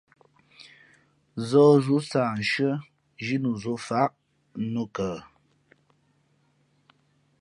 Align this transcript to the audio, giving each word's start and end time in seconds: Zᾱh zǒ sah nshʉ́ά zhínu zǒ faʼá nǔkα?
Zᾱh 1.47 1.73
zǒ 1.85 1.97
sah 2.09 2.29
nshʉ́ά 2.39 2.71
zhínu 3.25 3.51
zǒ 3.61 3.73
faʼá 3.85 4.17
nǔkα? 4.71 5.09